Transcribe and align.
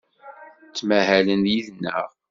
Ttmahalen 0.69 1.43
yid-neɣ. 1.51 2.07